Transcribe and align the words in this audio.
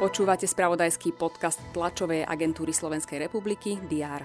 Počúvate 0.00 0.48
spravodajský 0.48 1.12
podcast 1.12 1.60
tlačovej 1.76 2.24
agentúry 2.24 2.72
Slovenskej 2.72 3.20
republiky 3.28 3.76
DR. 3.84 4.24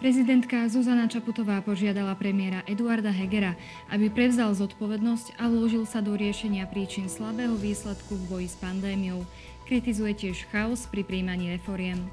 Prezidentka 0.00 0.64
Zuzana 0.66 1.06
Čaputová 1.06 1.60
požiadala 1.60 2.16
premiéra 2.16 2.64
Eduarda 2.64 3.12
Hegera, 3.12 3.52
aby 3.92 4.08
prevzal 4.08 4.56
zodpovednosť 4.56 5.38
a 5.38 5.46
vložil 5.46 5.84
sa 5.84 6.00
do 6.00 6.16
riešenia 6.16 6.64
príčin 6.66 7.06
slabého 7.06 7.52
výsledku 7.54 8.16
v 8.16 8.24
boji 8.26 8.48
s 8.48 8.56
pandémiou. 8.58 9.22
Kritizuje 9.68 10.16
tiež 10.16 10.48
chaos 10.50 10.88
pri 10.88 11.04
príjmaní 11.04 11.52
reforiem. 11.54 12.08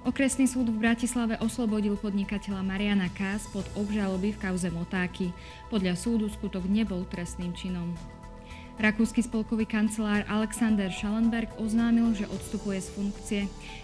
Okresný 0.00 0.48
súd 0.48 0.72
v 0.72 0.80
Bratislave 0.80 1.36
oslobodil 1.44 1.92
podnikateľa 1.92 2.64
Mariana 2.64 3.12
Kás 3.12 3.44
pod 3.52 3.68
obžaloby 3.76 4.32
v 4.32 4.40
kauze 4.40 4.72
Motáky. 4.72 5.28
Podľa 5.68 5.92
súdu 5.92 6.32
skutok 6.32 6.64
nebol 6.64 7.04
trestným 7.04 7.52
činom. 7.52 7.92
Rakúsky 8.80 9.20
spolkový 9.20 9.68
kancelár 9.68 10.24
Alexander 10.24 10.88
Schallenberg 10.88 11.52
oznámil, 11.60 12.16
že 12.16 12.24
odstupuje 12.32 12.80
z 12.80 12.88
funkcie. 12.96 13.40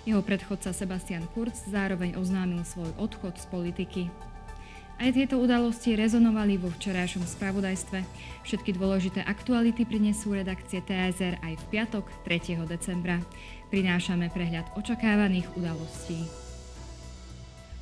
Jeho 0.09 0.25
predchodca 0.25 0.73
Sebastian 0.73 1.29
Kurz 1.37 1.69
zároveň 1.69 2.17
oznámil 2.17 2.65
svoj 2.65 2.97
odchod 2.97 3.37
z 3.37 3.45
politiky. 3.53 4.03
Aj 4.97 5.13
tieto 5.13 5.37
udalosti 5.37 5.93
rezonovali 5.93 6.57
vo 6.57 6.73
včerajšom 6.73 7.29
spravodajstve. 7.29 8.01
Všetky 8.49 8.81
dôležité 8.81 9.21
aktuality 9.29 9.85
prinesú 9.85 10.33
redakcie 10.33 10.81
TSR 10.81 11.37
aj 11.45 11.53
v 11.61 11.65
piatok 11.69 12.09
3. 12.25 12.65
decembra. 12.65 13.21
Prinášame 13.69 14.33
prehľad 14.33 14.73
očakávaných 14.73 15.53
udalostí. 15.53 16.46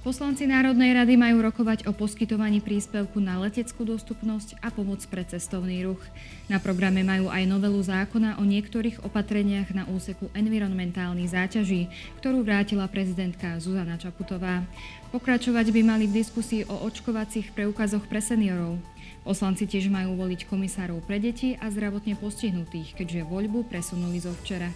Poslanci 0.05 0.45
Národnej 0.45 0.93
rady 0.93 1.17
majú 1.17 1.41
rokovať 1.41 1.89
o 1.89 1.97
poskytovaní 1.97 2.61
príspevku 2.61 3.25
na 3.25 3.41
leteckú 3.41 3.89
dostupnosť 3.89 4.53
a 4.61 4.69
pomoc 4.69 5.01
pre 5.09 5.25
cestovný 5.25 5.81
ruch. 5.81 6.05
Na 6.45 6.61
programe 6.61 7.01
majú 7.01 7.33
aj 7.33 7.49
novelu 7.49 7.81
zákona 7.81 8.37
o 8.37 8.45
niektorých 8.45 9.01
opatreniach 9.01 9.73
na 9.73 9.89
úseku 9.89 10.29
environmentálnych 10.37 11.33
záťaží, 11.33 11.89
ktorú 12.21 12.45
vrátila 12.45 12.85
prezidentka 12.85 13.57
Zuzana 13.57 13.97
Čaputová. 13.97 14.69
Pokračovať 15.09 15.73
by 15.73 15.81
mali 15.81 16.05
v 16.05 16.21
diskusii 16.21 16.69
o 16.69 16.85
očkovacích 16.85 17.57
preukazoch 17.57 18.05
pre 18.05 18.21
seniorov. 18.21 18.77
Poslanci 19.25 19.65
tiež 19.65 19.89
majú 19.89 20.21
voliť 20.21 20.45
komisárov 20.45 21.01
pre 21.01 21.17
deti 21.17 21.57
a 21.57 21.73
zdravotne 21.73 22.13
postihnutých, 22.21 22.93
keďže 22.93 23.25
voľbu 23.25 23.73
presunuli 23.73 24.21
zo 24.21 24.37
včera. 24.37 24.69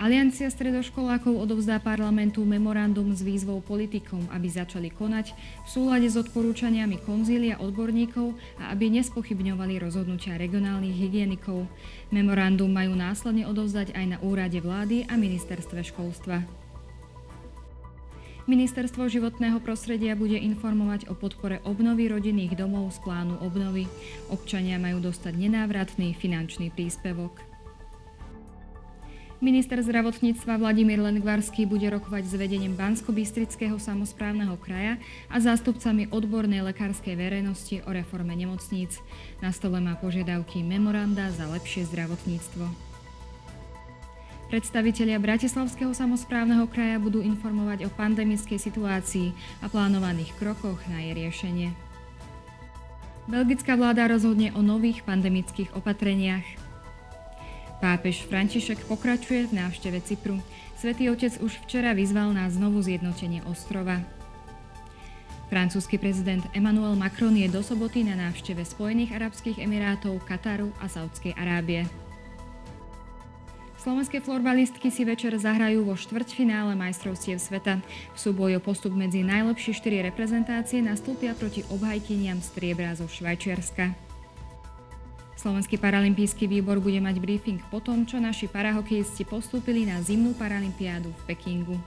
Aliancia 0.00 0.48
stredoškolákov 0.48 1.36
odovzdá 1.36 1.76
parlamentu 1.76 2.40
memorandum 2.40 3.12
s 3.12 3.20
výzvou 3.20 3.60
politikom, 3.60 4.32
aby 4.32 4.48
začali 4.48 4.88
konať 4.88 5.36
v 5.36 5.68
súlade 5.68 6.08
s 6.08 6.16
odporúčaniami 6.16 7.04
konzília 7.04 7.60
odborníkov 7.60 8.32
a 8.56 8.72
aby 8.72 8.88
nespochybňovali 8.96 9.76
rozhodnutia 9.76 10.40
regionálnych 10.40 10.96
hygienikov. 10.96 11.68
Memorandum 12.08 12.72
majú 12.72 12.96
následne 12.96 13.44
odovzdať 13.44 13.92
aj 13.92 14.16
na 14.16 14.18
úrade 14.24 14.56
vlády 14.64 15.04
a 15.04 15.20
ministerstve 15.20 15.84
školstva. 15.92 16.48
Ministerstvo 18.48 19.04
životného 19.04 19.60
prostredia 19.60 20.16
bude 20.16 20.40
informovať 20.40 21.12
o 21.12 21.14
podpore 21.14 21.60
obnovy 21.68 22.08
rodinných 22.08 22.56
domov 22.56 22.96
z 22.96 23.04
plánu 23.04 23.36
obnovy. 23.44 23.84
Občania 24.32 24.80
majú 24.80 25.12
dostať 25.12 25.36
nenávratný 25.36 26.16
finančný 26.16 26.72
príspevok. 26.72 27.50
Minister 29.40 29.80
zdravotníctva 29.80 30.60
Vladimír 30.60 31.00
Lengvarský 31.00 31.64
bude 31.64 31.88
rokovať 31.88 32.28
s 32.28 32.36
vedením 32.36 32.76
Bansko-Bystrického 32.76 33.80
samozprávneho 33.80 34.52
kraja 34.60 35.00
a 35.32 35.40
zástupcami 35.40 36.12
odbornej 36.12 36.60
lekárskej 36.60 37.16
verejnosti 37.16 37.80
o 37.88 37.88
reforme 37.88 38.36
nemocníc. 38.36 39.00
Na 39.40 39.48
stole 39.48 39.80
má 39.80 39.96
požiadavky 39.96 40.60
memoranda 40.60 41.32
za 41.32 41.48
lepšie 41.48 41.88
zdravotníctvo. 41.88 42.68
Predstavitelia 44.52 45.16
Bratislavského 45.16 45.96
samozprávneho 45.96 46.68
kraja 46.68 47.00
budú 47.00 47.24
informovať 47.24 47.88
o 47.88 47.90
pandemickej 47.96 48.60
situácii 48.60 49.32
a 49.64 49.72
plánovaných 49.72 50.36
krokoch 50.36 50.84
na 50.92 51.00
jej 51.00 51.16
riešenie. 51.16 51.72
Belgická 53.24 53.72
vláda 53.72 54.04
rozhodne 54.04 54.52
o 54.52 54.60
nových 54.60 55.00
pandemických 55.08 55.72
opatreniach. 55.72 56.59
Pápež 57.80 58.28
František 58.28 58.84
pokračuje 58.84 59.48
v 59.48 59.56
návšteve 59.56 60.04
Cypru. 60.04 60.36
Svetý 60.76 61.08
otec 61.08 61.40
už 61.40 61.64
včera 61.64 61.96
vyzval 61.96 62.36
na 62.36 62.44
znovu 62.52 62.84
zjednotenie 62.84 63.40
ostrova. 63.48 64.04
Francúzsky 65.48 65.96
prezident 65.96 66.44
Emmanuel 66.52 66.92
Macron 66.92 67.32
je 67.32 67.48
do 67.48 67.64
soboty 67.64 68.04
na 68.04 68.14
návšteve 68.20 68.68
Spojených 68.68 69.16
arabských 69.16 69.64
emirátov, 69.64 70.20
Kataru 70.28 70.70
a 70.76 70.92
Saudskej 70.92 71.32
Arábie. 71.40 71.88
Slovenské 73.80 74.20
florbalistky 74.20 74.92
si 74.92 75.08
večer 75.08 75.32
zahrajú 75.40 75.88
vo 75.88 75.96
štvrťfinále 75.96 76.76
majstrovstiev 76.76 77.40
sveta. 77.40 77.80
V 78.12 78.18
súboji 78.20 78.60
o 78.60 78.62
postup 78.62 78.92
medzi 78.92 79.24
najlepšie 79.24 79.72
štyri 79.72 80.04
reprezentácie 80.04 80.84
nastúpia 80.84 81.32
proti 81.32 81.64
obhajkyniam 81.72 82.44
striebra 82.44 82.92
zo 82.92 83.08
Švajčiarska. 83.08 84.09
Slovenský 85.40 85.80
paralympijský 85.80 86.44
výbor 86.44 86.84
bude 86.84 87.00
mať 87.00 87.16
briefing 87.16 87.64
po 87.72 87.80
tom, 87.80 88.04
čo 88.04 88.20
naši 88.20 88.44
parahokejisti 88.44 89.24
postúpili 89.24 89.88
na 89.88 89.96
zimnú 90.04 90.36
paralympiádu 90.36 91.08
v 91.08 91.22
Pekingu. 91.32 91.80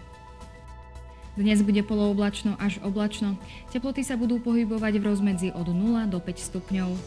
Dnes 1.37 1.61
bude 1.61 1.85
polooblačno 1.85 2.57
až 2.57 2.81
oblačno. 2.81 3.37
Teploty 3.69 4.01
sa 4.01 4.17
budú 4.17 4.41
pohybovať 4.41 4.97
v 4.97 5.05
rozmedzi 5.05 5.49
od 5.53 5.69
0 5.69 6.09
do 6.09 6.17
5 6.17 6.49
stupňov. 6.49 6.97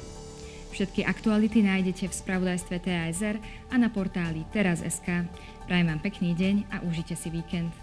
Všetky 0.70 1.02
aktuality 1.02 1.66
nájdete 1.66 2.06
v 2.06 2.14
spravodajstve 2.14 2.78
TASR 2.78 3.42
a 3.66 3.74
na 3.74 3.90
portáli 3.90 4.46
teraz.sk. 4.54 5.26
Prajem 5.66 5.86
vám 5.90 5.98
pekný 5.98 6.30
deň 6.38 6.70
a 6.70 6.76
užite 6.86 7.18
si 7.18 7.26
víkend. 7.26 7.74